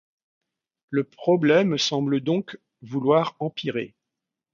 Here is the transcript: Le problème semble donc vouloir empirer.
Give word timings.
Le 0.89 1.03
problème 1.03 1.77
semble 1.77 2.21
donc 2.21 2.57
vouloir 2.81 3.35
empirer. 3.37 3.93